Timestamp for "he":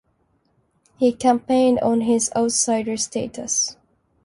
0.97-1.13